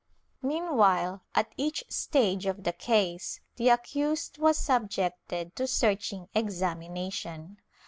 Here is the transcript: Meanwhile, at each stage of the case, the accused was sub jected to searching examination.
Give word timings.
Meanwhile, 0.41 1.21
at 1.35 1.53
each 1.57 1.83
stage 1.87 2.47
of 2.47 2.63
the 2.63 2.73
case, 2.73 3.39
the 3.57 3.69
accused 3.69 4.39
was 4.39 4.57
sub 4.57 4.89
jected 4.89 5.53
to 5.53 5.67
searching 5.67 6.27
examination. 6.33 7.57